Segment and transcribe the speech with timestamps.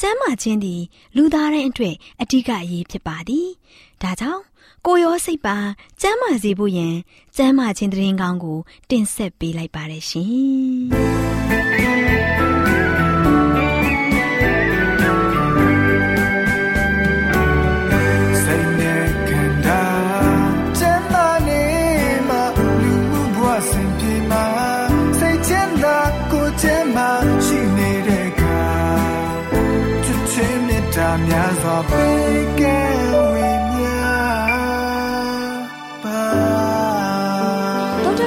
[0.00, 0.82] ကျမ်းမာခြင်းသည်
[1.16, 3.48] လူသားတိုင်းအတွက်အဓိကအရေးဖြစ်ပါသည်
[4.02, 4.42] ဒါကြောင့်
[4.86, 5.56] ကိုရောစိတ်ပါ
[6.00, 6.94] ကျမ်းမာစေဖို့ယင်
[7.36, 8.58] ကျမ်းမာခြင်းတရင်ကောင်းကို
[8.90, 12.43] တင်ဆက်ပေးလိုက်ပါတယ်ရှင်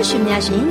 [0.09, 0.65] ရှင်များရှင်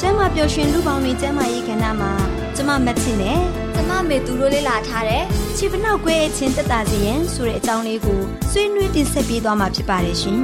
[0.00, 2.12] ကျမ်းမာပျော်ရွှင်လူပေါင်းတွင်ကျမ်းမာရေးကဏ္ဍမှာ
[2.56, 3.40] ကျမမက်ချစ်နဲ့
[3.74, 5.24] ကျမမေသူတို့လေးလာထားတယ်
[5.56, 8.20] ခြေဖနှောက်ကွဲခြင်းတက်တာစီရင်ဆိုတဲ့အကြောင်းလေးကို
[8.50, 10.40] ဆွေးနွေးတင်ဆက်ပေးသွားမှာဖြစ်ပါတယ်ရှင်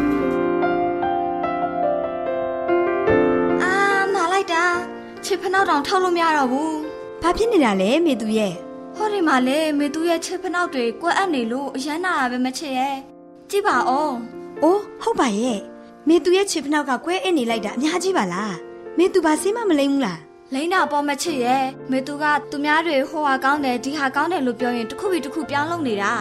[3.62, 3.74] အာ
[4.14, 4.64] နာလိုက်တာ
[5.24, 6.76] ခြေဖနှောက်တောင်ထောက်လို့မရတော့ဘူး
[7.22, 8.54] ဘာဖြစ်နေတာလဲမေသူရဲ့
[9.02, 12.96] ဟောဒီမှာလေမေသူရဲ့ခြေဖနှောက်တွေကွက်အပ်နေလို့အရမ်းနာတာပဲမချစ်ရဲ့
[13.50, 14.14] ကြည့်ပါဦး
[14.62, 15.58] အိုးဟုတ်ပါရဲ့
[16.08, 18.54] မေသူရဲ့ခြေဖနှောက်ကကွဲအင်းနေလိုက်တာအများကြီးပါလား
[18.98, 20.20] မေသူဘာစိမမလိမ့်ဘူးလား
[20.54, 26.12] လိမ့်တာပေါ်မချစ်ရဲ့မေသူကသူများတွေဟိုဟာကောင်းတယ်ဒီဟာကောင်းတယ်လို့ပြောရင်တစ်ခုပြီးတစ်ခုပြောင်းလုပ်နေတာ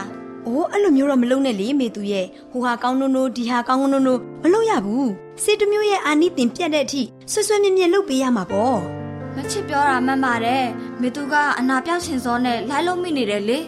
[0.46, 5.10] အိုးအဲ့လိုမျိုးတော့မလုပ်နဲ့လေမေသူရဲ့ဟိုဟာကောင်းနိုးနိုးဒီဟာကောင်းနိုးနိုးမလုပ်ရဘူး
[5.44, 7.02] စေတမျိုးရဲ့အာနိသင်ပြတ်တဲ့အထိ
[7.32, 8.80] ဆွဆွမြဲမြဲလုပ်ပေးရမှာပေါ့
[9.36, 10.66] မချစ်ပြောတာမှန်ပါတယ်
[11.02, 13.60] မေသူကအနာပြောက်ရှင်စောနဲ့လိုက်လုံးမိနေတယ်လေ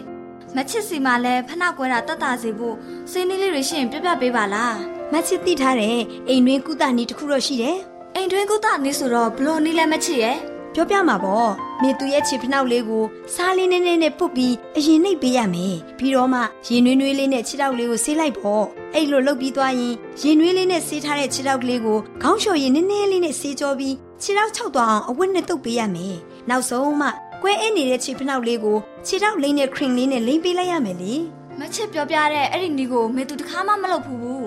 [0.55, 2.75] မချစ်စီမှာလဲဖနှောက်ကွဲတာတတ်တာစီဖို့
[3.11, 4.75] စိတ်နည်းလေးတွေရှိရင်ပြပြပေးပါလား
[5.13, 7.77] မချစ်သိထားတယ်အိမ်တွင်းကုသနည်းတစ်ခုတော့ရှိတယ်
[8.15, 10.37] အိမ်တွင်းကုသနည်းဆိုတော့ဘလို့နည်းလဲမချစ်ရဲ့
[10.73, 13.03] ပြောပြမှာပေါ့မေသူရဲ့ခြေဖနှောက်လေးကို
[13.33, 26.15] စားလေးနဲ့နဲ့ပုတ်ပြီးအရင်နှိပ်ပေးရမယ်ပြီးတော့မှရင်နွေးနွေးလေးနဲ့ခြေထောက်လေးကိုဆေးလိုက်ပေါ့အဲ့လိုလုပ်ပြီးသွားရင်ရင်နွေးလေးနဲ့ဆေးထားတဲ့ခြေထောက်ကလေးကိုခေါင်းလျှော်ရင်နည်းနည်းလေးနဲ့ဆေးကြောပြီးခြေထောက်ခြောက်သွားအောင်အဝတ်နဲ့တုပ်ပေးရမယ်
[26.49, 27.07] နောက်ဆုံးမှ
[27.41, 31.13] ကွဲအင်းနေတဲ့ခြေဖနှောက်လေးကိုခြေထောက်လိမ့်နဲ့ခရင်လေးနဲ့လိမ့်ပေးလိုက်ရမယ်လေ
[31.59, 34.45] မချစ်ပြောပြတဲ့အဲ့ဒီနီးကိုမေသူတခါမှမလုပ်ဘူး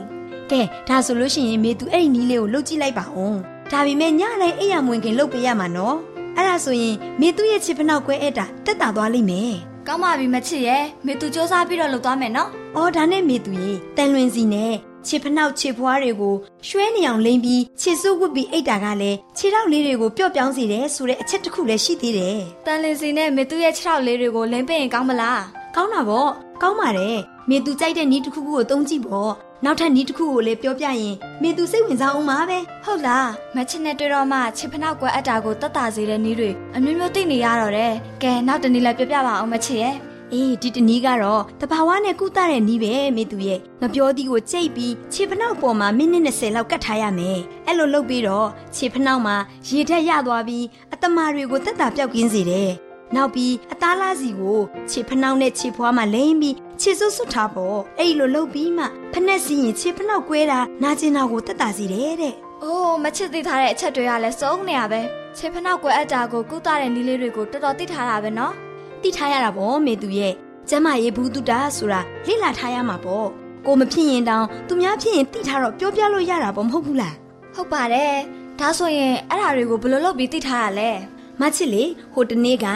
[0.50, 3.36] ကဲဒါဆိုလို့ရှိရင်မေသူအဲ့ဒီနီးလေးကိုလှုပ်ကြည့်လိုက်ပါဦး
[3.70, 5.96] ဒါပေမဲ့ညတိုင်းအိယာမွင်ခင်လှုပ်ပေးရမှာနော်
[6.36, 9.54] အဲ့ဒါဆိုရင်မေသူရဲ့ချစ်ဖနောက်ကွဲအဲ့တာတက်တာသွားလိမ့်မယ်
[9.86, 14.74] ကောင်းပါပြီမချစ်ရဲ့မေသူစူးစမ်းပြီးတော့လှုပ်သွားမယ်နော်အော်ဒါနဲ့မေသူရေတန်လွင်စီနဲ့
[15.06, 16.34] ခြေဖနှောက်ခြေဖွားတွေကို
[16.68, 25.40] ရွှဲနေအောင်လိမ့်ပြီးခြေစုပ်ဝတ်ပြီးအိတ်တာကလည်းခြေထောက်လေးတွေကိုပျော့ပြောင်းစေတယ်ဆိုတဲ့အချက်တစ်ခုလည်းရှိသေးတယ်။တန်လင်စီနဲ့မေသူရဲ့ခြေထောက်လေးတွေကိုလိမ့်ပေးရင်ကောင်းမလား။
[25.76, 26.30] ကောင်းတာပေါ့။
[26.62, 27.18] ကောင်းပါတယ်။
[27.50, 29.32] မေသူကြိုက်တဲ့နည်းတစ်ခုခုကိုသုံးကြည့်ပေါ့
[29.64, 39.94] နောက်ထပ်နီးတစ်ခုကိုလည်းပြောပြရင်မေသူစိတ်ဝင်စားအောင်ပါပဲဟုတ်လားမချစ်နဲ့တွေ့တော့မှချစ်ဖနောက်ကွယ်အပ်တာကိုတတ်တာစေတဲ့နီးတွေအမျိုးမျိုးသိနေရတော့တယ်ကဲနောက်တနည်းလည်းပြောပြပါအောင်မချစ်ရဲ့
[40.34, 49.36] အေးဒီတနည်းကတော့တဘာဝနဲ့ကုသတဲ့နီးပဲမေသူရဲ့ငပြောသီးကိုကြိတ်ပြီးခြေဖနောက်ပေါ်မှာမိနစ်20လောက်ကတ်ထားရမယ်အဲ့လိုလုပ်ပြီးတော့ခြေဖနောက်မှာ
[49.68, 52.70] ရေထက်ရသွားပြီးအတမာတွေကိုတက်တာပြောက်ကင်းစေတယ်
[53.14, 54.60] နောက်ပြီးအသားလားစီကို
[54.90, 65.00] ခြေဖနှောက်နဲ့ခြေဖွားမှလိမ့်ပြီးခြေစွပ်စွတ်ထားပေါ့အဲ့လိုလုပ်ပြီးမှဖက်နဲ့စီရင်ခြေဖနှောက်ကွဲတာနာကျင်တာကိုတက်တာစီတယ်တဲ့။အိုးမချစ်သိထားတဲ့အချက်တွေကလည်းစုံနေရပဲ။
[65.36, 68.54] ခြေဖနှောက်ကွဲအပ်တာကိုကုသတဲ့နည်းလေးတွေကိုတော်တော်သိထားတာပဲနော်။
[69.04, 70.34] သိထားရတာပေါ့မေသူရဲ့
[70.68, 73.26] ကျမရေဘူးတုတာဆိုတာလေ့လာထားရမှာပေါ့။
[73.66, 77.14] ကိုမဖြစ်ရင်တောင်သူများဖြစ်ရင်သိထားတော့ပြောပြလို့ရတာပေါ့မဟုတ်ဘူးလား။
[77.54, 78.14] ဟုတ်ပါတယ်။
[78.60, 80.90] ဒါဆိုရင်အဲ့ဓာတွေကိုဘယ်လိုလုပ်ပြီးသိထားရလဲ။
[81.40, 82.66] မချစ်လေဟိုတနေ့က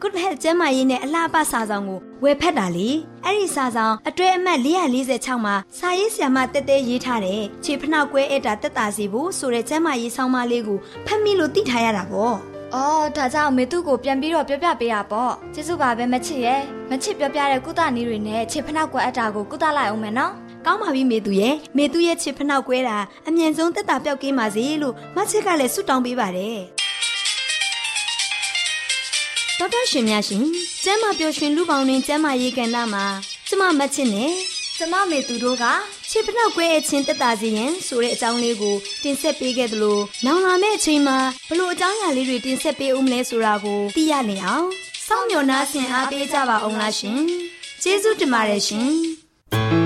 [0.00, 2.88] Good Health ကျန်းမာရေးနဲ့အလားအပစာဆောင်ကိုဝယ်ဖက်တာလေ
[3.24, 4.60] အဲ့ဒီစာဆောင်အတွဲအမှတ်
[5.04, 20.32] 446မှာစာရေးဆရာမတက်တဲရေးထားတယ်ခြေဖနှောက်ကွဲအဲ့တာတက်တာစီဖို့ဆိုတဲ့ကျန်းမာရေးဆောင်းပါးလေးကိုဖတ်မိလို့သိထားရတာပေါ့ အော်ဒါကြောင့်မေသူကိုပြန်ပြီးတော့ပြောပြပေးရပေါ့ကျေးဇူးပါပဲမချစ်ရဲ့မချစ်ပြောပြတဲ့ကုသနည်းတွေနဲ့ခြေဖနှောက်ကွဲအတာကိုကုသလိုက်အောင်မယ်နော်
[20.66, 26.58] ကောင်းပါပြီမေသူရဲ့မေသူရဲ့ခြေဖနှောက်ကွဲတာအမြင်ဆုံးတက်တာပြောက်ကင်းပါစေလို့မချစ်ကလည်းဆုတောင်းပေးပါတယ်
[29.58, 30.44] ဒေါက်တာရှင်များရှင်
[30.84, 33.04] ကျမ်းမာပျော်ရွှင်လူပေါင်းတွင်ကျမ်းမာရေးကဏ္ဍမှာ
[33.48, 34.32] ကျမမချစ်နဲ့
[34.78, 35.64] ကျမမေသူတို့က
[36.16, 41.18] ခြေဖနောက်ကွဲအချင်းတက်တာစီရင်ဆိုတဲ့အကြောင်းလေးကိုတင်ဆက်ပေးခဲ့သလိုနောင်လာမယ့်အချိန်မှာ
[41.48, 44.66] ဘလို့အကြောင်းအရာလေးတွေတင်ဆက်ပေးဦးမလဲဆိုတာကိုသိရနေအောင်
[45.06, 47.20] စောင့်မျှော်နှားဆင်အားပေးကြပါအောင်လားရှင်
[47.82, 49.83] ကျေးဇူးတင်ပါတယ်ရှင်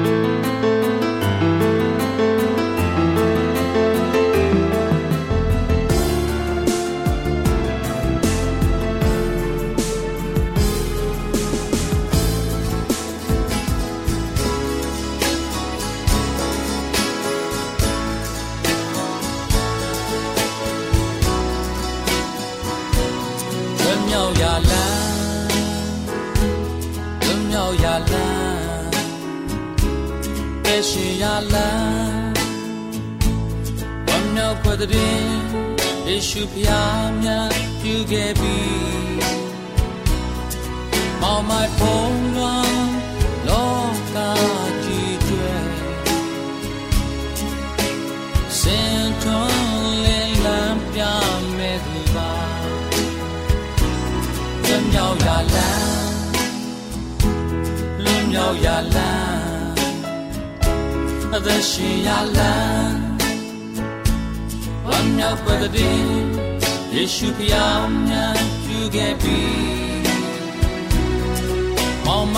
[41.39, 42.89] မောင်မိုက်ဖုံးလွန်
[43.49, 43.73] လော
[44.15, 44.17] က
[44.85, 45.55] ကြီးကျွဲ
[48.61, 51.01] စင်ထွန်းလင်းလန်းပြ
[51.57, 52.33] မဲ့သူပါ
[54.67, 55.93] လွန်မြောက်ရလန်း
[58.05, 59.35] လွန်မြောက်ရလန်း
[61.35, 61.99] အသက်ရှင်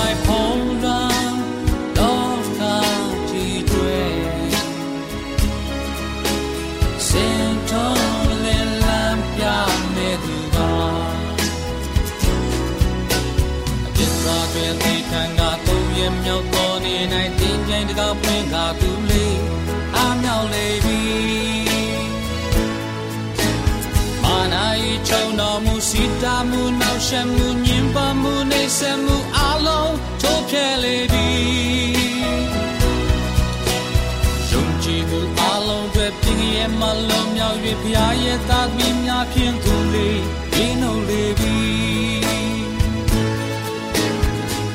[0.01, 29.30] ရလန်းဝမ်း
[30.51, 31.29] ဖျက်လေပြီ
[34.51, 41.59] ယုံကြည်သူအလုံးတွေပြင်းရဲ့မလုံးမြောက်၍ဖျားရဲ့သားသမီးများဖြင့်သူလေးဒီနှုတ်လေပြီ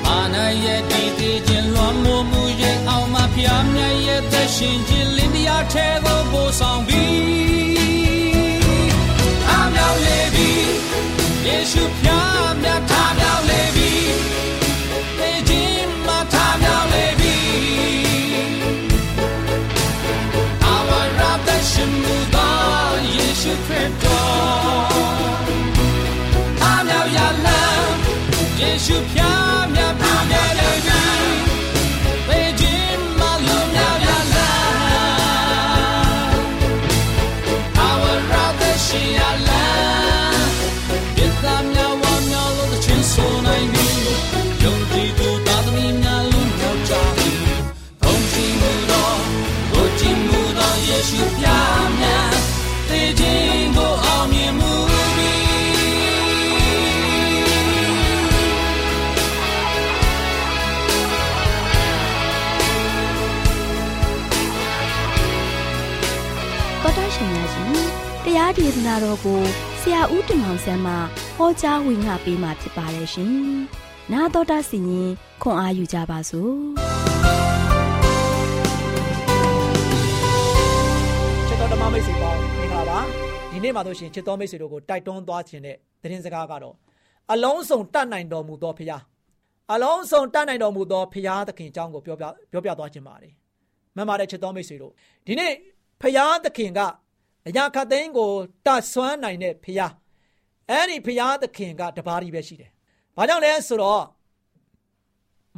[0.03, 7.13] မာနာရဲ့ဒီသေးခြင်းလွန်မှုမှုရဲ့အောင်မဖျားမြတ်ရဲ့သက်ရှင်ခြင်းလင်းတရားထဲသို့ပို့ဆောင်ပြီး
[9.49, 10.51] အမြောက်လေပြီ
[11.45, 12.24] ယေရှုဖျား
[69.24, 69.40] ကို
[69.80, 70.94] ဆရာဦးတင်မောင်ဆန်းမှ
[71.36, 73.32] ဟောကြားဝင်ငါပေးมาဖြစ်ပါတယ်ရှင်။
[74.12, 75.10] 나တော်တာစီရင်
[75.42, 76.52] ခွန်အားယူကြပါစို့။
[81.46, 82.98] ချစ်တော်ဓမ္မမိတ်ဆွေပေါင်းမင်္ဂလာပါ
[83.50, 86.74] ဒီနေ့မှာတို့ရှင်ချစ်တော်မိတ်ဆွေတို့ကိုတိုက်တွန်းသွားခြင်းတဲ့သတင်းစကားကတော့
[87.32, 89.02] အလုံးစုံတတ်နိုင်တော်မူသောဖခင်
[89.72, 93.32] အလုံးစုံတတ်နိုင်တော်မူသောဖခင်သခင်အကြောင်းကိုပြောပြပြောပြသွားခြင်းပါတယ်
[93.96, 94.92] မှန်ပါတယ်ချစ်တော်မိတ်ဆွေတို့
[95.26, 95.52] ဒီနေ့
[96.00, 96.80] ဖခင်သခင်က
[97.47, 98.31] အရာခတ်သိန်းကို
[98.65, 99.93] တတ်ဆွမ်းနိုင်တဲ့ဖခင်
[100.69, 102.71] အဲ့ဒီဖခင်သခင်ကတပါးကြီးပဲရှိတယ်
[103.15, 104.03] ဘာကြောင့်လဲဆိုတော့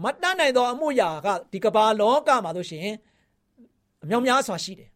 [0.04, 2.88] မတတ်နိုင်သောအမှုရာကဒီကမ္ဘာလောကမှာတို့ရှင်
[4.04, 4.90] အမြောင်များစွာရှိတယ်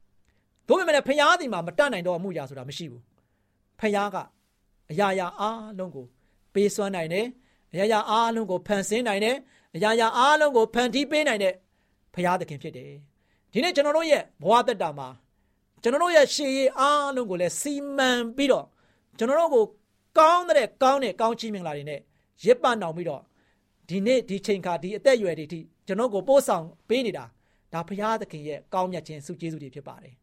[0.68, 3.04] တို့ပေမဲ့ဖျားဒီမှာမတတ်နိုင်တော့အမှုရာဆိုတာမရှိဘူး
[3.80, 4.18] ဖျားက
[4.92, 6.06] အရာရာအားလုံးကို
[6.54, 7.26] ပေးစွမ်းနိုင်တယ်
[7.74, 9.36] အရာရာအားလုံးကိုဖန်ဆင်းနိုင်တယ်
[9.76, 11.54] အရာရာအားလုံးကိုဖန်တီးပေးနိုင်တဲ့
[12.14, 12.92] ဖျားသခင်ဖြစ်တယ်
[13.52, 15.08] ဒီနေ့ကျွန်တော်တို့ရဲ့ဘဝတက်တာမှာ
[15.82, 18.66] ကျွန်တော်တို့ရဲ့ရှေးရေးအားလုံးကိုလည်းစီမံပြီးတော့
[19.18, 19.66] ကျွန်တော်တို့ကို
[20.18, 22.00] ကောင်းတဲ့ကောင်းတဲ့ကောင်းချီးမင်္ဂလာတွေနဲ့
[22.44, 23.22] ရစ်ပတ်အောင်ပြီးတော့
[23.90, 27.26] ဒီနေ့ဒီချိန်ခါဒီအသက်အရွယ်တွေထိကျွန်တော်ကိုပို့ဆောင်ပေးနေတာ
[27.74, 30.14] ဒါဖျားသခင်ရဲ့ကောင်းမြတ်ခြင်းစုကျေးဇူးတွေဖြစ်ပါတယ်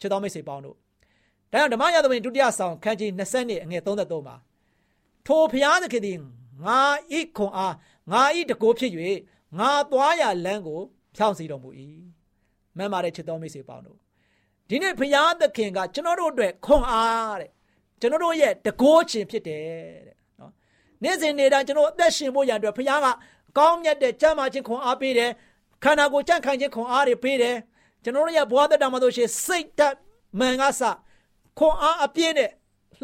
[0.00, 0.76] ချစ်တော်မိတ်ဆွေပေါင်းတို့
[1.52, 4.36] ဒါကြောင့်ဓမ္မရာသဝင်ဒုတိယဆောင်ခန်းကြီး20နှစ်အငယ်33မှာ
[5.26, 6.18] ထိုဖျားသခင်သည်
[6.64, 6.80] ငါ
[7.18, 7.74] ဤခွန်အား
[8.12, 8.92] ငါဤတကိုးဖြစ်၍
[9.58, 10.80] ငါသွားရလမ်းကို
[11.16, 11.70] ဖြောင့်စီတော်မူ၏
[12.76, 13.98] မှန်ပါတယ်ချစ်တော်မိတ်ဆွေပေါင်းတို့
[14.68, 17.50] ဒီနေ့ဖျားသခင်ကကျွန်တော်တို့အတွက်ခွန်အားတဲ့
[18.00, 19.62] ကျွန်တော်တို့ရဲ့တကိုးခြင်းဖြစ်တယ်
[20.06, 20.52] တဲ့နော်
[21.02, 23.08] နေ့စဉ်နေ့တိုင်းကျွန်တော်အသက်ရှင်ဖို့ရန်အတွက်ဖခင်က
[23.58, 25.30] ကောင်းမြတ်တဲ့ကြမ်းမာခြင်းခွန်အားပေးတယ်
[25.84, 27.56] ခန္ဓာကိုယ်ကြံ့ခိုင်ခြင်းခွန်အားတွေပေးတယ်
[28.02, 29.96] ကျွန်တော်တို့ရဲ့ဘဝသက်တာမှာဆိုရှင်စိတ်ဓာတ်
[30.38, 30.82] မှန်ကစ
[31.58, 32.50] ခွန်အားအပြည့်နဲ့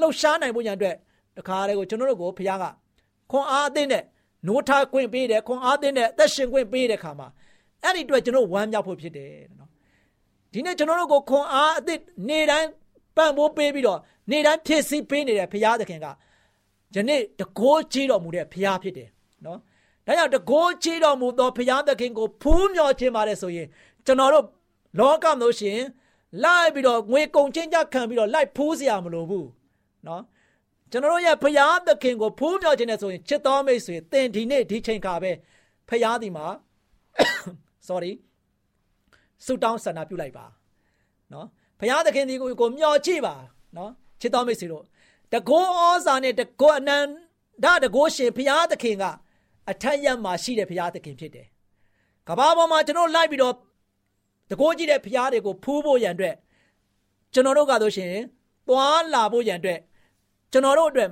[0.01, 0.97] လှုပ်ရှားနိုင်ဖို့ရန်အတွက်
[1.37, 2.65] တခါတည်းကိုကျွန်တော်တို့ကိုဖခင်က
[3.31, 4.05] ခွန်အားအသင်းနဲ့
[4.47, 7.29] နိုးထားခွင့်ပေးတယ်ခွန်အားသင်းနဲ့အသက်ရှင်ခွင့်ပေးတဲ့ခါမှာ
[7.83, 9.72] အဲ့ဒီအတွက်ကျွန်တော်ဝမ်းမြောက်ဖို့ဖြစ်တယ်နော်
[10.53, 12.69] ဒီနေ့ကျွန်တော်တို့ကိုခွန်အားအသစ်နေတိုင်း
[13.17, 13.99] ပံ့ပိုးပေးပြီးတော့
[14.31, 16.07] နေတိုင်းဖြည့်ဆည်းပေးနေတဲ့ဘုရားသခင်က
[16.95, 19.09] ယနေ့တကိုးချေတော်မူတဲ့ဘုရားဖြစ်တယ်
[19.47, 19.59] နော်
[20.07, 23.67] ဒါကြောင့်တကိုးချေတော်မူသောဘုရားသခင်ကိုဖူးမြော်ခြင်းပါတယ်ဆိုရင်
[24.07, 24.47] ကျွန်တော်တို့
[24.99, 25.79] လောကမျိုးရှင်
[26.45, 29.49] လိုက်ပြီးတော့ငွေကုန်ချင်းကြခံပြီးတော့လိုက်ဖူးစရာမလိုဘူး
[30.07, 30.23] နော်
[30.91, 35.33] ကျွန်တော်တို့ရဲ့ဘုရားသခင်ကိုဖူးမြော်ခြင်းနဲ့ဆိုရင်ချစ်တော်မိတ်ဆွေတင်ဒီနေ့ဒီချိန်ခါပဲ
[35.89, 36.47] ဘုရားဒီမှာ
[37.89, 38.13] sorry
[39.45, 40.47] ဆုတောင်းဆန္ဒပြုလိုက်ပါ
[41.33, 41.47] နော်
[41.81, 43.35] ဘုရားသခင်ဒီကိုကိုမျှော်ကြည့်ပါ
[43.77, 44.85] နော်ချစ်တော်မိတ်ဆွေတို့
[45.33, 49.05] တကောဩဇာနဲ့တကောအနန္တတကောရှင်ဘုရားသခင်က
[49.71, 51.47] အထက်ရမှာရှိတဲ့ဘုရားသခင်ဖြစ်တယ်
[52.29, 53.55] ကဘာပေါ်မှာကျွန်တော်လိုက်ပြီးတော့
[54.51, 56.37] တကောကြည့်တဲ့ဘုရားတွေကိုဖူးဖို့ရန်အတွက်
[57.33, 58.13] ကျွန်တော်တို့ကဆိုရှင်
[58.69, 59.81] သွားလာဖို့ရန်အတွက်
[60.53, 61.11] ကျွန်တော်တို့အတွက်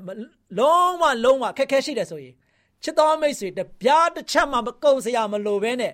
[0.58, 2.34] လုံးဝလုံးဝခက်ခဲရှိတယ်ဆိုရင်
[2.82, 5.92] ချစ်တော်မိတ်ဆွေတပြားတစ်ချက်မှမကုံစရာမလိုဘဲနဲ့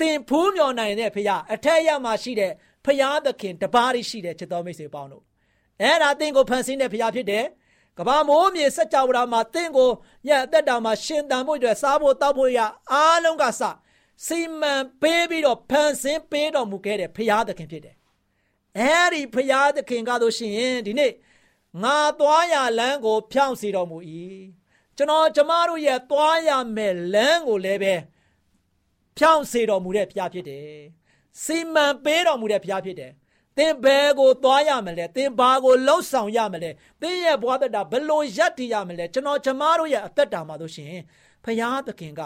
[0.00, 2.52] သင်ဖူးမြော်နိုင်တဲ့ဖခင်အထက်ရမှာရှိတဲ့
[2.84, 5.24] ဖခင်သခင်တပါးရှိတဲ့ချစ်တော်မိတ်ဆွေပေါင်းတို့
[5.82, 7.44] အဲ့ဒါသင်ကိုဖန်ဆင်းတဲ့ဖခင်ဖြစ်တယ်
[7.98, 9.90] ကဘာမိုးမြေစัจ java မှာသင်ကို
[10.26, 12.60] ညအသက်တာမှာရှင်တန်ဖို့အတွက်စားဖို့တောက်ဖို့ရ
[12.92, 13.62] အားလုံးကစ
[14.26, 17.96] စီမံပေးပြီးတော့ဖန်ဆင်းပေးတော်မူခဲ့တဲ့ဖခင်သခင်ဖြစ်တယ်
[18.78, 21.12] အဲ့ဒီဖခင်သခင်ကဆိုရှင်ဒီနေ့
[21.82, 23.98] ငါသွားရလမ်းကို ဖြောင့်စီတော်မူ၏
[24.96, 27.94] ကျွန်တော်ကျမတို့ရဲ့သွားရမယ်လမ်းကိုလည်းပဲ
[29.18, 30.66] ဖြောင့်စေတော်မူတဲ့ဘုရားဖြစ်တယ်။
[31.42, 33.12] စီမံပေးတော်မူတဲ့ဘုရားဖြစ်တယ်။
[33.56, 36.70] သင်ဘယ်ကိုသွားရမလဲ။သင်ဘာကိုလှုပ်ဆောင်ရမလဲ။
[37.02, 40.94] သင်ရဲ့ဘဝသက်တာဘယ်လိုရပ်တည်ရမလဲ။ကျွန်တော်ကျမတို့ရဲ့အသက်တာမှာဆိုရှင်
[41.44, 42.20] ဘုရားသခင်က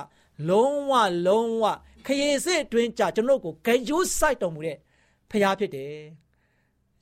[0.48, 0.92] လုံးဝ
[1.26, 1.64] လုံးဝ
[2.06, 4.78] ခရီးစစ်အတွင်းကြကျွန်တော်ကိုဂယုစိုက်တော်မူတဲ့
[5.30, 5.96] ဘုရားဖြစ်တယ်။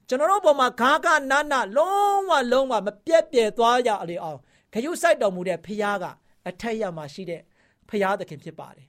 [0.09, 4.39] ကျွန်တော်တို့ပေါ်မှာခါကနာနာလုံးဝလုံးဝမပြက်ပြဲသွားရအောင်
[4.73, 6.05] ဂယုစိုက်တော်မူတဲ့ဘုရားက
[6.49, 7.41] အထက်ရမှာရှိတဲ့
[7.89, 8.87] ဘုရားသခင်ဖြစ်ပါတယ်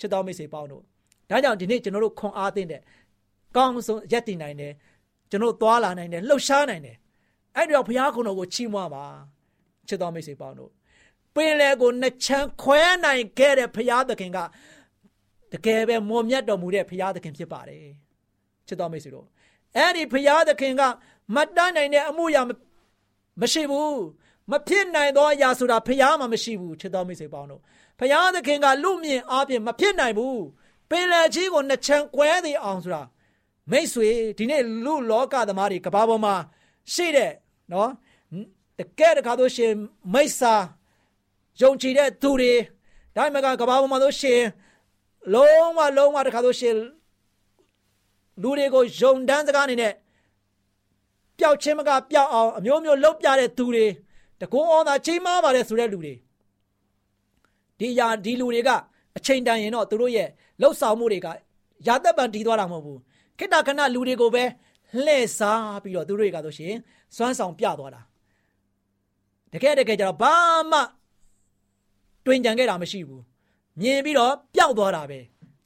[0.00, 0.82] ချစ်တော်မိတ်ဆွေပေါင်းတို့
[1.30, 2.80] ဒါကြောင့်ဒီနေ့ကျွန်တော်တို့ခွန်အားသင့်တဲ့
[3.56, 4.72] ကောင်းဆုံးရက်တည်နိုင်တယ်
[5.30, 6.96] ကျွန်တော်သွားလာနိုင်တယ်လှုပ်ရှားနိုင်တယ်
[7.56, 9.04] အဲ့တော့ဘုရားခုတော်ကိုချီးမွမ်းပါ
[9.88, 10.70] ချစ်တော်မိတ်ဆွေပေါင်းတို့
[11.34, 14.38] ပင်လေကိုနှစ်ချမ်းခွဲနိုင်ခဲ့တဲ့ဘုရားသခင်က
[15.52, 17.86] တကယ်ပဲမွန်မြတ်တော်မူတဲ့ဘုရားသခင်ဖြစ်ပါတယ်
[18.66, 19.26] ချစ်တော်မိတ်ဆွေတို့
[19.76, 20.82] အဲ့ဒီဘုရားသခင်က
[21.34, 22.42] မတတ်နိုင်တဲ့အမှုရာ
[23.40, 24.00] မရှိဘူး
[24.50, 27.62] မဖြစ်နိုင်သောအရာဆိုတာဘုရားမှမရှိဘူးချစ်တော်မိတ်ဆွေပေါင်းတို့
[27.98, 30.42] ဘုရားသခင်ကလူမြင်အားဖြင့်မဖြစ်နိုင်ဘူး
[30.90, 33.02] ပင်လယ်ကြီးကိုနှစ်ချမ်းကွဲသေးအောင်ဆိုတာ
[33.70, 36.34] မိတ်ဆွေဒီနေ့လူလောကသမားတွေကဘာပေါ်မှာ
[36.92, 37.32] ရှိတဲ့
[37.72, 37.90] နော်
[38.78, 39.72] တကယ်တခါတော့ရှင်
[40.12, 40.54] မိတ်စာ
[41.60, 42.54] ယုံကြည်တဲ့သူတွေ
[43.16, 44.40] ဒါမှမကကဘာပေါ်မှာတော့ရှင်
[45.34, 46.74] လုံးဝလုံးဝတခါတော့ရှင်
[48.42, 49.92] လူတွေကိုယုံတန်းစကားအနေနဲ့
[51.38, 53.86] ပျောက်ချင်းမကပျောက်အောင်အမျိုးမျိုးလှုပ်ပြတဲ့သူတွေ
[54.40, 56.14] တကုန်းအောင်သာချိန်မားပါတယ်ဆိုတဲ့လူတွေ
[57.80, 58.70] ဒီယာဒီလူတွေက
[59.16, 60.28] အချိန်တန်ရင်တော့သူတို့ရဲ့
[60.60, 61.26] လှုပ်ဆောင်မှုတွေက
[61.86, 63.00] ရာသက်ပံတည်သွားတာမဟုတ်ဘူး
[63.38, 64.44] ခိတ္တခဏလူတွေကိုပဲ
[65.04, 66.74] လှည့်စားပြီးတော့သူတွေကဆိုရှင်
[67.16, 68.00] စွမ်းဆောင်ပြသွားတာ
[69.52, 70.34] တကယ်တကယ်ကျတော့ဘာ
[70.70, 70.80] မှ
[72.26, 73.22] တွင်ကြံခဲ့တာမရှိဘူး
[73.80, 75.18] မြင်ပြီးတော့ပျောက်သွားတာပဲ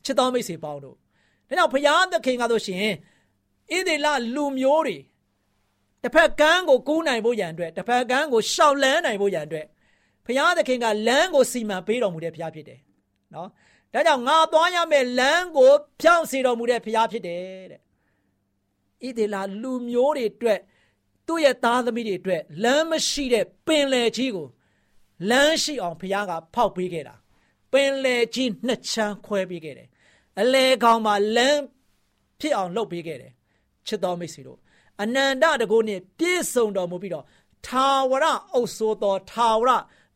[0.04, 0.96] ချစ်တော်မိတ်ဆွေပေါင်းတို့
[1.48, 2.92] ဒါကြောင့်ဘုရားသခင်ကဆိုရှင်
[3.72, 4.98] ဣသေလလူမျိုးတွေ
[6.02, 9.66] တစ်ဖက်ကန်းကိုကူးနိုင်ဖို့ရန်အတွက်တစ်ဖက်ကန်းကိုရှောက်လန်းနိုင်ဖို့ရန်အတွက်
[10.26, 12.80] ဘုရားသခင်ကလမ်းကိုစီမံပေးတော်မူတဲ့ဘုရားဖြစ်တယ်
[13.34, 13.48] နော်
[13.92, 17.80] ဒါကြောင့်ငါသွားရမယ့်လမ်းကိုဖြောင့်စေတော်မူတဲ့ဘုရားဖြစ်တယ်တဲ့
[19.06, 20.60] ဣသေလလူမျိုးတွေအတွက်
[21.26, 24.48] သူ့ရဲ့သားသမီးတွေအတွက်လမ်းမရှိတဲ့ပင်လယ်ကြီးကို
[25.30, 27.14] လမ်းရှိအောင်ဘုရားကဖောက်ပေးခဲ့တာ
[27.72, 29.88] ပင်လယ်ကြီးနှစ်ချမ်းခွဲပေးခဲ့တယ်
[30.40, 31.60] အလဲကောင်မှာလမ်း
[32.40, 33.32] ဖြစ်အောင်လုပ်ပေးခဲ့တယ်
[33.86, 34.58] ချစ်တော်မိတ်ဆွေတို့
[35.02, 37.24] အနန္တတကုနှင့်ပြည့်စုံတော်မူပြီးတော့
[37.66, 38.24] ထာဝရ
[38.54, 39.70] အုပ်ဆိုးသောထာဝရ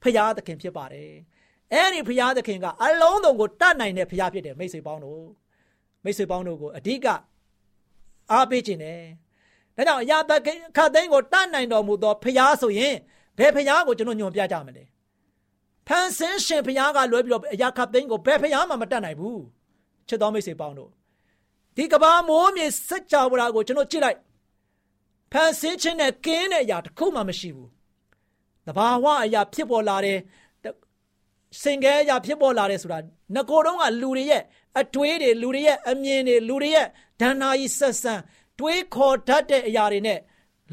[0.04, 1.10] ဖရာသခင်ဖြစ်ပါတယ်
[1.72, 5.24] အဲ့ဒီဖရာသခင်ကအလုံးစုံကိုတတ်နိုင်တဲ့ဖရာဖြစ်တယ်မိတ်ဆွေပေါင်းတို့
[6.04, 7.06] မိတ်ဆွေပေါင်းတို့ကိုအဓိက
[8.32, 9.00] အားပေးခြင်းတယ်
[9.76, 12.94] ဒါကြောင့်အရာတခင်ခတ်သိန်းကိုတတ်နိုင်တော်မူသောဖရာဆိုရင်
[13.38, 14.84] ဘယ်ဖရာကိုကျွန်တော်ညွန်ပြကြမလဲ
[15.88, 19.40] ဖန်ဆင်းရှင်ဖရာကလွဲပြီးတော့အရာခတ်သိန်းကိုဘယ်ဖရာမှမတတ်နိုင်ဘူး
[20.08, 20.90] ချစ်တော်မိတ်ဆွေပေါင်းတို့
[21.76, 24.18] ဒီကဘာမိုးမြေစัจ java ကိုကျွန်တော်ကြည့်လိုက်
[25.32, 27.73] ဖန်ဆင်းခြင်းနဲ့ကင်းတဲ့အရာတစ်ခုမှမရှိဘူး
[28.66, 30.18] တဘာဝအရာဖြစ်ပေါ်လာတယ်
[31.62, 32.98] စင်ကဲအရာဖြစ်ပေါ်လာတယ်ဆိုတာ
[33.34, 34.42] ငကိုတုံးကလူတွေရဲ့
[34.80, 36.86] အတွေးတွေလူတွေရဲ့အမြင်တွေလူတွေရဲ့
[37.20, 38.14] ဒဏ္ဍာရီဆက်ဆံ
[38.58, 40.18] တွေးခေါ်တတ်တဲ့အရာတွေနဲ့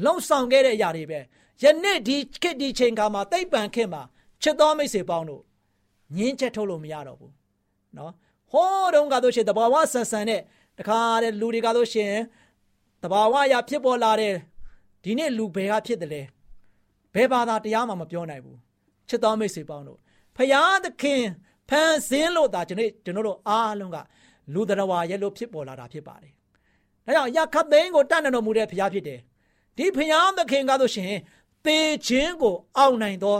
[0.04, 1.18] လုံဆောင်ခဲ့တဲ့အရာတွေပဲ
[1.62, 4.02] ယနေ့ဒီခေတ်ဒီချိန်ကမှာတိတ်ပံခေတ်မှာ
[4.42, 5.42] ချစ်တော်မိတ်ဆွေပေါင်းတို့
[6.16, 7.32] ငင်းချက်ထုတ်လို့မရတော့ဘူး
[7.96, 8.12] နော်
[8.50, 10.40] ဟောတုန်းကတော့ရှင်တဘာဝဆန်ဆန်နဲ့
[10.78, 12.12] တခါတဲ့လူတွေကတော့ရှင်
[13.02, 14.34] တဘာဝရဖြစ်ပေါ်လာတဲ့
[15.04, 16.22] ဒီနေ့လူဘယ်ကဖြစ်တယ်လဲ
[17.14, 18.58] ဘယ်ဘာသာတရားမှမပြောနိုင်ဘူး
[19.08, 19.98] ချစ်တော်မိတ်ဆွေပေါင်းတို့
[20.36, 21.22] ဖယားသခင်
[21.68, 23.98] ဖန်ဆင်းလို့သာကျွန်တော်ကျွန်တော်တို့အားလုံးက
[24.54, 26.32] လူတော်ဝါရဲ့လို့ဖြစ်ပေါ်လာတာဖြစ်ပါတယ်။
[27.06, 29.20] ဒါကြောင့်ယခသိန်းကိုတတ်နိုင်တော်မူတဲ့ဖယားဖြစ်တယ်။
[29.76, 31.12] ဒီဖယားသခင်ကားလို့ရှင်
[31.64, 33.36] သေခြင်းကိုအောက်နိုင်သော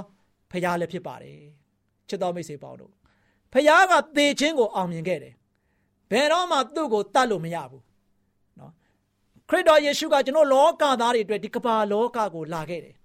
[0.50, 1.38] ဖယားလည်းဖြစ်ပါတယ်။
[2.09, 2.93] ချစ်တော်မိတ်ဆွေပေါင်းတို့
[3.52, 5.35] ဖယားကသေခြင်းကိုအောင်မြင်ခဲ့တယ်။
[6.11, 7.83] ဘယ်တော့မှသူ့ကိုတတ်လို့မရဘူး။
[8.59, 8.73] နော်
[9.49, 12.95] ခရစ်တော်ယေရှုကကျွန်တော်လောကသားတွေအတွက်ဒီကမ္ဘာလောကကိုလာခဲ့တယ်။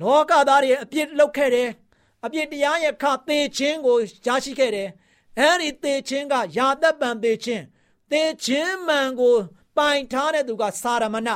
[0.00, 1.68] လောကသားတွေအပြစ်လုပ်ခဲ့တယ်။
[2.24, 3.96] အပြစ်တရားရဲ့ခသေခြင်းကို
[4.26, 4.88] ရရှိခဲ့တယ်။
[5.38, 7.64] အဲဒီသေခြင်းကယာသက်ပံသေခြင်း
[8.10, 9.36] သေခြင်းမှန်ကို
[9.76, 11.30] ပိုင်ထားတဲ့သူကစာရမဏ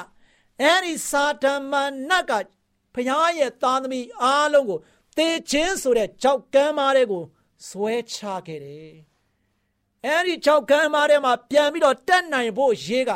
[0.62, 1.72] အဲဒီစာတမ
[2.10, 2.32] ဏက
[2.94, 4.78] ဖျားရဲ့သားသမီးအားလုံးကို
[5.16, 7.22] သေခြင်းဆိုတဲ့ကြောက်ကမ်းမားတဲ့ကို
[7.68, 8.94] ဆွဲချခဲ့တယ်။
[10.06, 13.12] အဲဒီကြောက်ကမ်းမားတဲ့မှာပြန်ပြီးတော့တက်နိုင်ဖို့ရေးက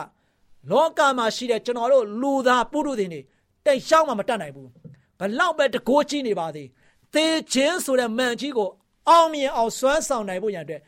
[0.71, 3.21] လောကမှာရှိတဲ့ကျွန်တော်တို့လူသားပုရုသင်တွေ
[3.65, 4.69] တိတ်ရှောင်းမှမတက်နိုင်ဘူး။
[5.21, 6.69] ဘလောက်ပဲတကိုးကြီးနေပါသေး။
[7.15, 8.69] သေခြင်းဆိုတဲ့မန်ကြီးကို
[9.09, 10.83] အောင်မြင်အောင်စွမ်းဆောင်နိုင်ဖို့ရန်အတွက်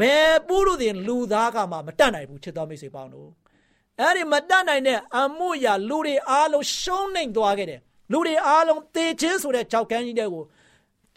[0.00, 3.30] ဘယ်ပုရုသင်လူသားကမှမတက်နိုင်ဘူးချစ်တော်မိတ်ဆွေပေါင်းတို့။
[4.00, 7.80] အဲဒီမတက်နိုင်တဲ့အမှုရာလူတွေအားလုံးရှုံးနေသွားခဲ့တယ်။
[8.12, 10.44] လူတွေအားလုံးသေခြင်းဆိုတဲ့ကြောက်ကမ်းကြီးတဲ့ကို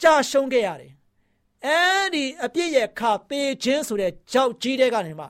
[0.02, 0.92] ကြာရှုံးခဲ့ရတယ်
[1.66, 1.80] အဲ
[2.14, 5.26] ဒီအပြစ်ရဲ့ခသေခြင်းဆိုတဲ့ကြောက်ကြီးတဲ့ကနေမှ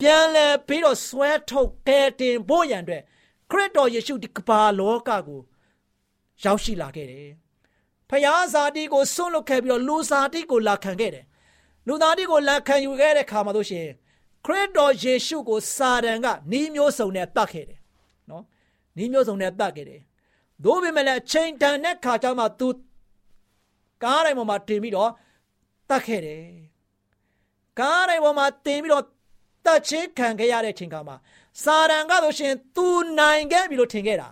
[0.00, 3.02] ပြန်လဲပြီးတော့ဆွဲထုတ်ကဲတင်ဖို့ရန်အတွက်
[3.50, 5.40] ခရစ်တော်ယေရှုဒီကမ္ဘာလောကကို
[6.42, 7.28] ရောက်ရှိလာခဲ့တယ်။
[8.08, 11.24] ဖယားဇာတိကိုဆွန့်လွတ်ခဲ့ပြီးတော့လူဇာတိကိုလာခံခဲ့တယ်။
[11.86, 13.86] လူသားတိကိုလာခံယူခဲ့တဲ့ခါမှာတို့ရှင်
[14.44, 17.78] ခရစ်တော်ယေရှုကိုစာတန်ကနှီးမျိုးစုံနဲ့တတ်ခဲ့တယ်။
[18.30, 18.42] နော်။
[18.96, 20.00] နှီးမျိုးစုံနဲ့တတ်ခဲ့တယ်။
[20.64, 22.68] သို့ပေမဲ့လည်းချိန်တန်တဲ့ခါကျမှ तू
[24.02, 25.10] ကားတိုင်းပေါ်မှာတင်ပြီးတော့
[25.90, 26.42] တတ်ခဲ့တယ်
[27.80, 29.04] ကားတိုင်းပေါ်မှာတင်ပြီးတော့
[29.66, 31.16] တတ်ချင်းခံခဲ့ရတဲ့ချိန်ခါမှာ
[31.62, 32.86] စာရန်ကဆိုရှင်သူ
[33.18, 34.28] နိုင်ခဲ့ပြီလို့ထင်ခဲ့တာ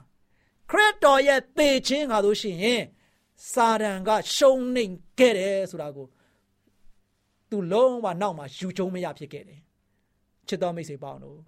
[0.73, 2.83] ခရစ်တော်ရဲ့သေခြင်းကဆိုရှင်
[3.53, 6.07] စာရန်ကရှုံးနိမ့်ခဲ့တယ်ဆိုတာကို
[7.51, 9.61] သူလုံးဝနောက်မှာယူကျုံမရဖြစ်ခဲ့တယ်
[10.49, 11.39] ချစ်တော်မိတ်ဆွေပေါင်းတို့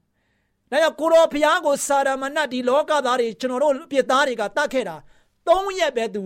[0.71, 4.97] ဒါကြောင့်ကိုရောဘုရားကိုစာရမဏတ်ဒီလောကသားတွေကျွန်တော်တို့ပြစ်သားတွေကတတ်ခဲ့တာ
[5.49, 6.25] ၃ရက်ပဲသူ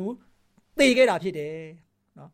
[0.79, 1.59] သေခဲ့တာဖြစ်တယ်
[2.19, 2.31] နော်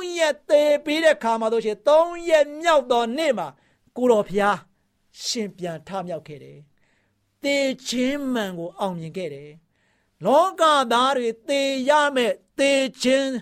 [0.00, 3.48] ၃ရက်သေပြီးတဲ့ခါမှာတို့ရှိ၃ရက်မြောက်သောနေ့မှာ
[3.96, 4.58] ကိုတော်ဖျား
[5.24, 6.58] ရှင်ပြန်ထမြောက်ခဲ့တယ်
[7.42, 9.50] သေခြင်းမှန်ကိုအောင်မြင်ခဲ့တယ်
[10.24, 12.72] လောကသားတွေသေရမဲ့သေ
[13.02, 13.32] ခြင်း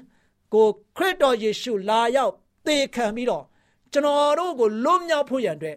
[0.54, 2.34] ကိုခရစ်တော်ယေရှုလာရောက်
[2.66, 3.44] သေခံပြီးတော့
[3.92, 5.76] ကျွန်တော်တို့ကိုလွတ်မြောက်ဖို့ရန်အတွက်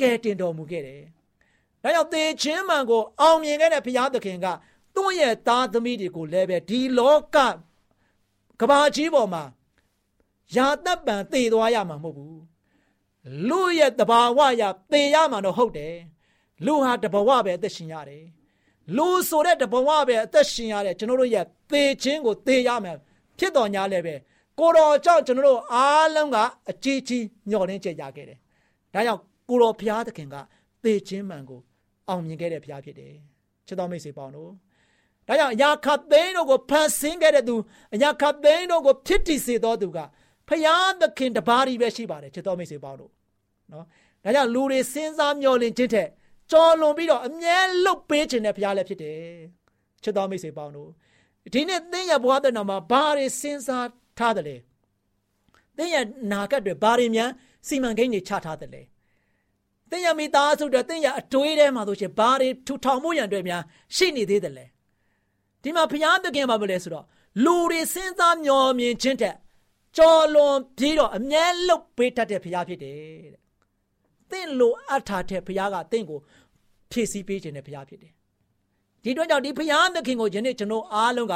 [0.00, 1.02] ကယ်တင်တော်မူခဲ့တယ်။
[1.82, 4.46] ဒါကြောင့်သေခြင်းမှန်ကိုအောင်မြင်ခဲ့တဲ့ဘုရားသခင်က
[4.94, 7.36] သူ့ရဲ့သားသမီးတွေကိုလည်းပဲဒီလောက
[8.60, 9.44] ကဘာကြီးပေါ်မှာ
[10.54, 12.40] ယာတပ်ပံသေသွားရမှာမဟုတ်ဘူး
[13.48, 15.94] လူရဲ့တဘာဝရသေရမှာတော့ဟုတ်တယ်
[16.66, 18.24] လူဟာတဘဝပဲအသက်ရှင်ရတယ်
[18.96, 22.96] လူဆိုတဲ့တဘဝပဲအသက်ရှင်ရတယ်ကျွန်တော်တို့ရဲ့သေခြင်းကိုသေရမယ်
[23.38, 24.14] ဖြစ်တော်ညာလည်းပဲ
[24.58, 26.36] ကိုတော်ကြောင့်ကျွန်တော်တို့အားလုံးက
[26.70, 28.38] အကြီးကြီးညှော်လင်းကြရခဲ့တယ်
[28.94, 30.36] ဒါကြောင့်ကိုတော်ဘုရားသခင်က
[30.84, 31.60] သေခြင်းမှန်ကို
[32.08, 33.14] အောင်မြင်ခဲ့တဲ့ဘုရားဖြစ်တယ်
[33.66, 34.50] ချစ်တော်မိတ်ဆွေပေါင်းတို့
[35.26, 37.56] ဒါကြောင့်အရာခတ်သိန်းတို့ကိုဖန်ဆင်းခဲ့တဲ့သူ
[37.94, 39.98] အရာခတ်သိန်းတို့ကိုဖြစ်တည်စေတော်သူက
[40.48, 43.10] ဖယားသခင်တပါးကြီးပဲရှိပါတယ်ချစ်တော်မိတ်ဆွေပေါင်းတို့
[43.72, 43.84] နော်
[44.24, 46.08] ဒါကြောင့်လူတွေစဉ်းစားမျှော်လင့်ခြင်းထက်
[46.52, 49.18] ကြော်လွန်ပြီးတော့အမြဲလုတ်ပေးခြင်းတဲ့ဖယားလည်းဖြစ်တယ်
[50.02, 50.90] ချစ်တော်မိတ်ဆွေပေါင်းတို့
[51.52, 54.56] ဒီနေ့သင်ရဘွားတဲ့နာမှာဘာတွေစဉ်းစားထားတယ်လဲ
[55.76, 55.96] သင်ရ
[56.32, 57.30] နာကတ်တွေဘာတွေများ
[57.66, 58.82] စီမံကိန်းတွေချထားတယ်လဲ
[59.90, 63.62] သင်ရမိသားစုတွေသင်ရအတွေးထဲမှာဆိုရှင်ဘာတွေထူထောင်မှုရန်တွေများ
[63.96, 64.66] ရှိနေသေးတယ်လဲ
[65.62, 67.06] ဒီမှာဘုရားသခင်ဘာပြောလဲဆိုတော့
[67.44, 69.34] လူတွေစဉ်းစားမျှော်မြင်ခြင်းတဲ့
[69.96, 72.96] ကြော်လွန်ပြီးတော့အမြဲလုတ်ပေးတတ်တဲ့ဘုရားဖြစ်တယ်
[73.32, 73.42] တဲ့။
[74.30, 76.20] သင်လိုအပ်ထားတဲ့ဘုရားကသင်ကို
[76.90, 78.12] ဖြည့်ဆည်းပေးခြင်းတဲ့ဘုရားဖြစ်တယ်။
[79.02, 81.34] ဒီအတွက်ကြောင့်ဒီဘုရားသခင်ကိုယနေ့ကျွန်တော်အားလုံးက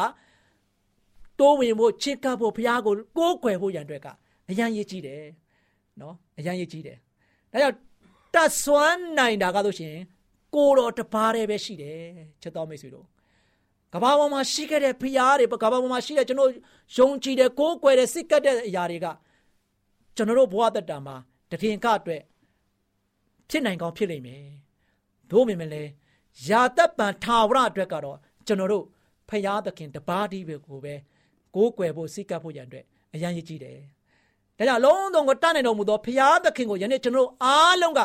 [1.40, 4.06] တိုးဝင်ဖို့ချစ်ကပ်ဖို့ဘုရားကိုကိုးကွယ်ဖို့ရန်အတွက်က
[4.50, 5.22] အရန်ရည်ကြီးတယ်။
[6.00, 6.96] နော်အရန်ရည်ကြီးတယ်။
[7.52, 7.76] ဒါကြောင့်
[8.34, 9.96] တတ်ဆွမ်းနိုင်တာကဆိုရှင်
[10.54, 12.00] ကိုတော်တပါးတည်းပဲရှိတယ်
[12.42, 13.06] ချက်တော်မိတ်ဆွေတို့
[13.92, 16.50] ကဘာပေါ်မှာရှိခဲ့တဲ့ဖျားတွေကဘာပေါ်မှာရှိတဲ့ကျွန်တော်
[16.96, 19.06] ယုံကြည်တဲ့ကိုးကွယ်တဲ့စိတ်ကပ်တဲ့အရာတွေက
[20.16, 21.16] ကျွန်တော်တို့ဘဝတတံမှာ
[21.50, 22.22] တည်ငကအတွက်
[23.50, 24.44] ဖြစ်နိုင်ကောင်းဖြစ်လိမ့်မယ်။
[25.30, 25.90] သို့ပေမဲ့လည်း
[26.48, 28.84] ယာတပ်ပံထာဝရအတွက်ကတော့ကျွန်တော်တို့
[29.28, 30.94] ဖျားသခင်တပါးတည်းပဲကိုပဲ
[31.54, 32.84] ကိုးကွယ်ဖို့စိတ်ကပ်ဖို့ရန်အတွက်
[33.14, 33.78] အရန်ရည်ကြည့်တယ်။
[34.58, 38.00] ဒါကြောင့်လုံးစုံကိုတတ်နိုင်တော်မူသောဖျားသခင်ကိုယနေ့ကျွန်တော်တို့အားလုံးက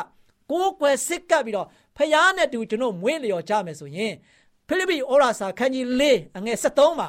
[0.50, 4.14] ကိုးကွယ်စိတ်ကပ်ပြီးတော့ဖျားနဲ့တူကျွန်တော်မွေးလျော်ကြမယ်ဆိုရင်
[4.66, 6.02] ဖိလိပ္ပိဩရာစာခန်းကြီး၄
[6.36, 7.08] အငယ်73မှာ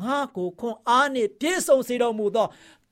[0.00, 2.46] ငါကိုခွန်အားနှင့်ပြည့်စုံစေတော်မူသော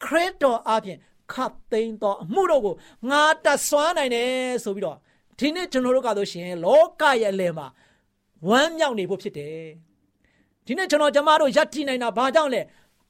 [0.05, 0.99] ခရစ်တော်အပြင်
[1.33, 2.75] ခတ်သိမ်းသောအမှုတို့ကို
[3.11, 4.99] ငါတတ်ဆွမ်းနိုင်တယ်ဆိုပြီးတော့
[5.39, 7.67] ဒီနေ့ကျွန်တော်တို့ကတော့ရှင်လောကရဲ့အလယ်မှာ
[8.49, 9.67] ဝမ်းမြောက်နေဖို့ဖြစ်တယ်
[10.67, 12.63] ဒီနေ့ကျွန်တော်ကျမတို့ယက်တိနိုင်တာဘာကြောင့်လဲ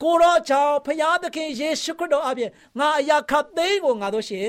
[0.02, 4.46] ကိုရောကြောင့်ဖရာသခင်ယေရှုခရစ်တော်အပြင်ငါအရာခတ်သိမ်းကိုငါတို့ရှင်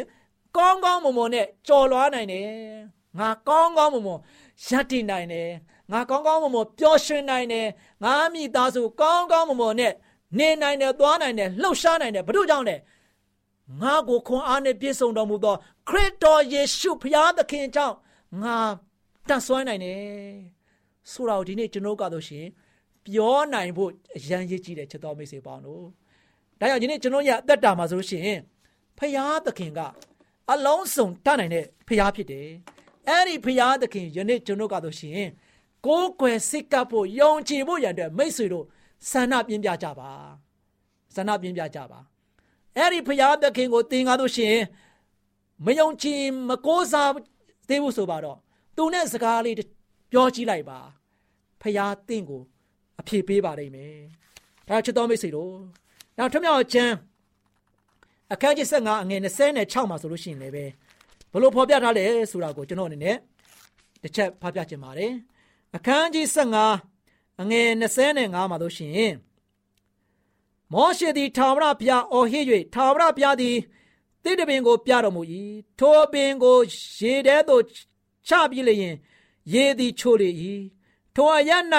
[0.58, 2.48] ကောင်းကောင်းမွန်မွန်နဲ့ကြော်လွားနိုင်တယ်
[3.20, 4.20] ငါကောင်းကောင်းမွန်မွန်
[4.68, 5.50] ယက်တိနိုင်တယ်
[5.92, 7.68] ငါကောင်းကောင်းမွန်မွန်ပျော်ရွှင်နိုင်တယ်
[8.04, 9.94] ငါမိသားစုကောင်းကောင်းမွန်မွန်နဲ့
[10.38, 12.76] နေနိုင်တယ်သွားနိုင်တယ်လှုပ်ရှားနိုင်တယ်ဘု து ကြောင့်လဲ
[13.82, 15.56] ငါကိုခွန်အားနဲ့ပြည့်စုံတော်မူသော
[15.90, 17.96] ခရစ်တော်ယေရှုဖျားသခင်ကြောင့်
[18.44, 18.58] ငါ
[19.28, 20.00] တတ်ဆွမ်းနိုင်တယ်
[21.12, 22.46] ဆိုတော့ဒီနေ့ကျွန်တော်ကတော့ရှင်
[23.06, 25.84] ပြောနိုင်ဖို့အရန်ရည်ကြီးတယ်ချက်တော်မိတ်ဆွေပေါင်းတို့
[26.60, 28.40] ဒါကြောင့်ဒီနေ့ကျွန်တော်ရအသက်တာမှာဆိုလို့ရှိရင်
[28.98, 29.80] ဖျားသခင်က
[30.52, 32.48] အလုံးစုံတတ်နိုင်တဲ့ဖျားဖြစ်တယ်
[33.08, 35.28] အဲ့ဒီဖျားသခင်ယနေ့ကျွန်တော်ကတော့ရှင်
[35.86, 38.66] ကိုးကွယ်စိတ်ကပ်ဖို့ယုံကြည်ဖို့ရန်အတွက်မိတ်ဆွေတို့
[39.10, 40.12] ဆန္ဒပြင်းပြကြပါ
[41.16, 42.00] ဆန္ဒပြင်းပြကြပါ
[42.80, 44.58] အဲ့ဒီဖျားသခင်ကိုသင်ကားလို့ရှင်
[45.66, 47.12] မယုံကြည်မကိုးစား
[47.68, 48.38] သေးဘူးဆိုပါတော့
[48.76, 49.56] သူနဲ့စကားလေး
[50.12, 50.80] ပြောကြည့်လိုက်ပါ
[51.62, 52.42] ဖျားသင်ကို
[53.00, 53.96] အဖြေပေးပါလိမ့်မယ်
[54.68, 55.54] ဒါချစ်တော်မိတ်ဆွေတို့
[56.18, 56.94] နောက်ထမြောက်ချမ်း
[58.34, 60.66] အခန်းကြီး15အငယ်26မှာဆိုလို့ရှိရင်လည်းပဲ
[61.34, 63.18] ဘလို့ဖော်ပြထားလဲဆိုတာကိုကျွန်တော်အနေနဲ့
[64.04, 65.12] တစ်ချက်ဖတ်ပြချင်ပါတယ်
[65.76, 66.26] အခန်းကြီး
[66.86, 69.12] 15အငယ်25မှာတို့ရှင်
[70.74, 73.58] မောရှေသည်ထာဝရဘုရားအော်ဟစ်၍ထာဝရဘုရားသည်
[74.24, 75.22] တိတပင်ကိုပြတော်မူ၏
[75.80, 76.58] ထိုပင်ကို
[76.98, 77.64] ရေထဲသို့
[78.28, 78.96] ချပြီးလျင်
[79.54, 80.30] ရေသည်ချိုလေ၏
[81.16, 81.52] ထိုအရ၌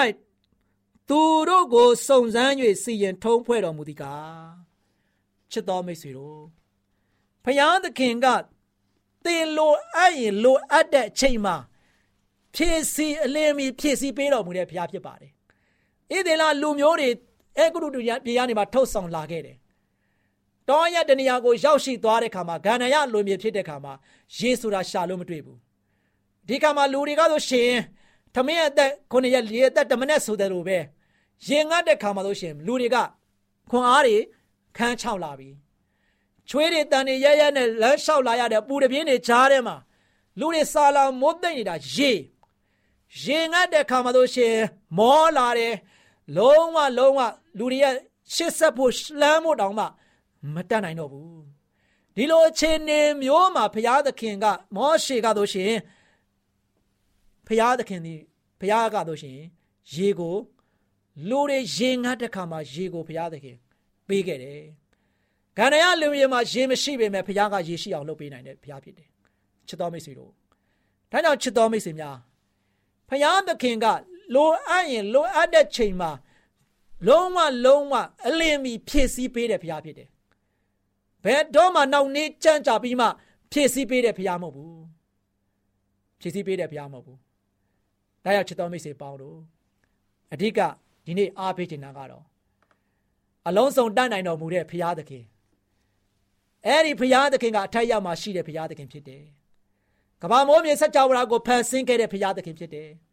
[1.09, 4.51] သူတို့ကိုစုံစမ်း၍စီရင်ထုံးဖွဲ့တော်မူသည်ကား
[5.51, 6.41] ချစ်တော်မိတ်ဆွေတို့
[7.43, 8.27] ဖယားသခင်က
[9.25, 11.55] သင်လိုအပ်ရင်လိုအပ်တဲ့အချိန်မှာ
[12.55, 15.31] ဖြည့်ဆည်းအလင်းမီဖြည့်ဆည်းပေးတော်မူတဲ့ဘုရားဖြစ်ပါတယ်
[16.11, 17.09] ဣသေလလူမျိုးတွေ
[17.57, 19.57] အဲဂရုတူပြည်ကနေမှထုတ်ဆောင်လာခဲ့တယ်
[20.69, 23.93] တောရတနေရာကိုရောက်ရှိသွားတဲ့ခါမှာဂန္ဓယလူမျိုးဖြစ်တဲ့ခါမှာ
[24.37, 25.57] ယေဆိုတာရှာလို့မတွေ့ဘူး
[26.47, 27.71] ဒီခါမှာလူတွေကဆိုရှင်
[28.35, 30.77] ထမင်းအသက်ခုနှစ်ရက်လေးအသက်တမနဲ့ဆိုတယ်လို့ပဲ
[31.47, 32.97] ရင်ငတ်တဲ့ခါမှာဆိုရှင်လူတွေက
[33.69, 34.17] ခွန်အားတွေ
[34.77, 35.49] ခန်းချောက်လာပြီ
[36.49, 39.75] ချွေးတွေတန်တွေရဲရဲနဲ့လမ်းလျှောက်လာရတဲ့ပူတပြင်းတွေကြားထဲမှာ
[40.39, 42.11] လူတွေစာလာမိုးသိမ့်နေတာရေ
[43.23, 44.55] ရင်ငတ်တဲ့ခါမှာဆိုရှင်
[44.97, 45.73] မောလာတယ်
[46.37, 47.19] လုံးဝလုံးဝ
[47.57, 47.95] လူတွေရဲ့
[48.35, 49.85] ရှစ်ဆက်ဖို့လှမ်းဖို့တောင်မှ
[50.55, 51.41] မတတ်နိုင်တော့ဘူး
[52.15, 55.73] ဒီလိုအခြေအနေမျိုးမှာဘုရားသခင်က မောရှေကတို့ရှင်
[57.47, 58.15] ဘုရားသခင်ဒီ
[58.59, 59.37] ဘုရားကတို့ရှင်
[59.93, 60.35] ရေကို
[61.29, 63.57] လူတွေရေငတ်တဲ့ခါမှာရေကိုဘုရားသခင်
[64.07, 64.61] ပေးခဲ့တယ်။
[65.57, 69.09] ဂန္ဓယလူရေမှာရေမရှိပေမဲ့ဘုရားကရေရှိအောင်လုပ်ပေးနိုင်တဲ့ဘုရားဖြစ်တယ်။
[69.67, 70.31] ချစ်တော်မိတ်ဆွေတို့
[71.11, 72.17] ဒါကြောင့်ချစ်တော်မိတ်ဆွေများ
[73.09, 73.85] ဘုရားသခင်က
[74.35, 76.11] လိုအပ်ရင်လိုအပ်တဲ့ချိန်မှာ
[77.07, 77.93] လုံးဝလုံးဝ
[78.27, 80.09] အလင်းမီဖြည့်ဆည်းပေးတဲ့ဘုရားဖြစ်တယ်။
[81.23, 83.07] ဘယ်တော့မှနောက်နေ့ကြံ့ကြပြီးမှ
[83.51, 84.79] ဖြည့်ဆည်းပေးတဲ့ဘုရားမဟုတ်ဘူး။
[86.19, 87.17] ဖြည့်ဆည်းပေးတဲ့ဘုရားမဟုတ်ဘူး။
[88.23, 89.37] ဒါကြောင့်ချစ်တော်မိတ်ဆွေပေါင်းတို့
[90.33, 90.59] အဓိက
[91.05, 92.23] ဒီနေ့အားပေးချင်တာကတော့
[93.47, 95.23] အလုံးစုံတတ်နိုင်တော်မူတဲ့ဘုရားသခင်
[96.65, 99.23] အဲ့ဒီဘုရားသခင်ကအထက်ရောက်မှရှိတဲ့ဘုရားသခင်ဖြစ်တယ်။
[100.21, 102.89] ကဘာမိုးမြေဆက်ကြဝဠာကိုဖန်ဆင်းခဲ့တဲ့ဘုရားသခင်ဖြစ်တယ်။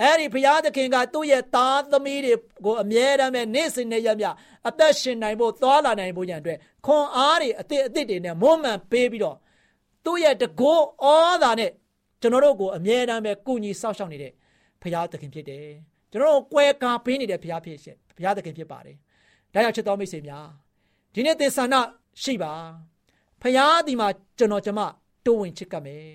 [0.00, 2.32] အဲ့ဒီဘုရားသခင်ကသူ့ရဲ့သားသမီးတွေ
[2.64, 4.26] ကိုအမြဲတမ်းပဲနေ့စဉ်နဲ့ရမြ
[4.68, 9.36] အသက်ရှင်နိုင်ဖို့သွားလာနိုင်ဖို့ရန်အတွက်ခွန်အားတွေအသစ်အသစ်တွေနဲ့မွမ်းမံပေးပြီးတော့
[10.04, 11.06] သူ့ရဲ့တကောဩ
[11.42, 11.70] သာနဲ့
[12.20, 14.32] ကျွန်တော်တို့ကိုအမြဲတမ်းပဲကုညီစောင့်ရှောက်နေတဲ့
[14.82, 15.66] ဘုရားသခင်ဖြစ်တယ်
[16.10, 18.96] ကျွန်တော်တို့ကွဲကားပေးနေတဲ့ဘုရားဖြစ်ရှင်ဘုရားသခင်ဖြစ်ပါတယ်
[19.54, 20.46] ဒါကြောင့်ချစ်တော်မိတ်ဆွေများ
[21.14, 21.74] ဒီနေ့သင်္ဆန္ဒ
[22.22, 22.52] ရှိပါ
[23.42, 24.80] ဘုရားဒီမှာကျွန်တော်ကျမ
[25.26, 26.08] တိုးဝင်ချစ်ကပ်မယ်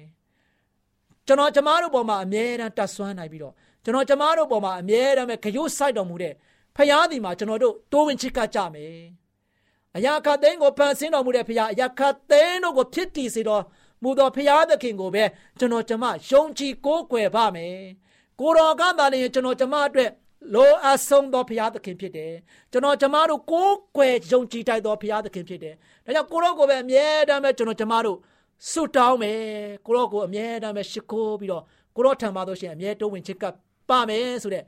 [1.27, 3.53] ကျွန်တော်ကျမတို့ပေါ်မှာအမြဲတမ်းတတ်ဆွမ်းနိုင်ပြီးတော့
[3.87, 6.33] ကျွန်တော်ကျမတို့ပေါ်မှာအမြဲတမ်းပဲဂရုစိုက်တော်မူတဲ့
[6.75, 8.97] ဖခင်ဒီမှာကျွန်တော်တို့တိုးဝင်ချစ်ကကြမယ်
[9.97, 13.63] အရာခတ်သိန်းကိုဖန်ဆင်းတော်မူတဲ့ဖခင်အရာခတ်သိန်းတို့ကိုဖြစ်တည်စေတော်
[14.03, 15.23] မူသောဖခင်သခင်ကိုပဲ
[15.59, 17.77] ကျွန်တော်ကျမယုံကြည်ကိုးကွယ်ပါမယ်
[18.39, 20.09] ကိုတော်ကသာလျှင်ကျွန်တော်ကျမအတွက်
[20.53, 22.33] လောအဆုံးသောဘုရားသခင်ဖြစ်တယ်
[22.71, 28.17] ကျွန်တော်ကျမတို့ကိုးကွယ်ယုံကြည်တိုက်သောဘုရားသခင်ဖြစ်တယ်ဒါကြောင့်ကိုရောကိုပဲအမြဲတမ်းပဲကျွန်တော်ကျမတို့
[28.69, 29.39] ဆုတောင်းမယ်
[29.85, 31.63] ကိုရောကိုအမြဲတမ်းပဲရှိခိုးပြီးတော့
[31.95, 33.55] ကိုရောထံပါလို့ရှိရင်အမြဲတိုးဝင်ချစ်ကပ်
[33.89, 34.63] ပါမယ်ဆိုတဲ့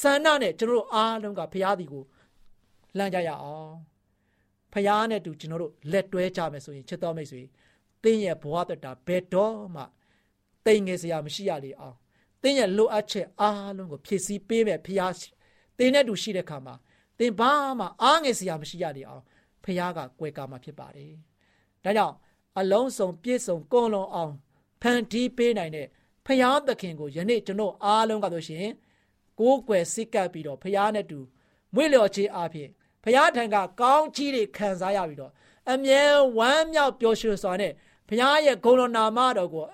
[0.00, 2.04] ဆန္ဒနဲ့ကျွန်တော်တို့အားလုံးကဘုရားဒီကို
[2.98, 3.74] လမ်းကြရအောင်
[4.72, 7.42] ဘုရားနဲ့တူကျွန်တော်တို့လက်တွဲကြမယ်ဆိုရင်ချစ်တော်မိတ်ဆွေ
[8.02, 9.82] တင်းရဲ့ဘဝတတာဘယ်တော့မှ
[10.66, 11.96] တိမ်ငယ်စရာမရှိရလေအောင်
[12.42, 15.14] တင်းရဲ့လိုအပ်ချက်အားလုံးကိုဖြည့်ဆည်းပေးမယ်ဘုရား
[15.78, 16.74] တင်းနဲ့တူရှိတဲ့ခါမှာ
[17.18, 19.22] တင်းဘာမှအားငယ်စရာမရှိရလေအောင်
[19.64, 21.12] ဘုရားကကွယ်ကာမှာဖြစ်ပါတယ်
[21.84, 22.14] ဒါကြောင့်
[22.58, 24.32] အလုံးစုံပြည့်စုံကုန်လုံးအောင်
[24.82, 25.86] ဖန်တီးပေးနိုင်တဲ့
[26.26, 28.66] ဖျားသခင်ကိုယနေ့ကျွန်တော်အားလုံးကဆိုရှင်
[29.40, 31.18] ကိုးကွယ်စိတ်ကပ်ပြီးတော့ဖျားနဲ့တူ
[31.74, 32.68] မွေ့လျော်ခြင်းအပြင်
[33.04, 35.32] ဘုရားထံကကောင်းချီးတွေခံစားရပြီးတော့
[35.72, 36.02] အမြဲ
[36.38, 37.72] ဝမ်းမြောက်ပျော်ရွှင်စွာနဲ့
[38.08, 39.66] ဘုရားရဲ့ဂုဏ်တော်နာမတော်ကို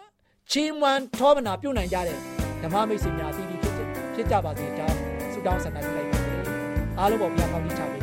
[0.51, 2.19] ချီးမွမ်းထောပနာပြုနိုင်ကြတဲ့
[2.63, 3.75] ဓမ္မမိတ်ဆွေများအသီးသီးဖြစ်
[4.15, 4.97] ဖြစ်ကြပါစေကြောင်း
[5.33, 6.41] ဆုတောင်းဆန္ဒပြုလိုက်ပါတယ်
[6.99, 8.00] အားလုံးပေါ်ဘုရားကောင်းချီးချပေး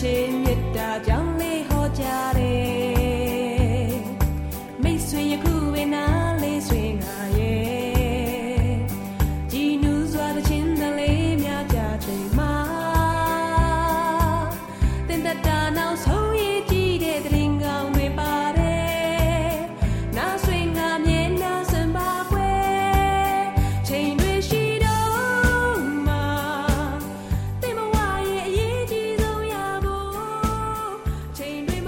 [0.00, 0.37] ချ